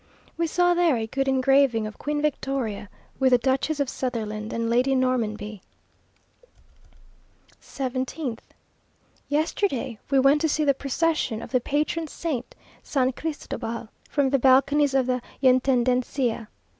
[0.35, 4.67] We saw there a good engraving of Queen Victoria, with the Duchess of Sutherland and
[4.67, 5.61] Lady Normanby.
[7.61, 8.39] 17th.
[9.29, 14.39] Yesterday we went to see the procession of the patron saint, San Cristobal, from the
[14.39, 16.47] balconies of the Yntendencia.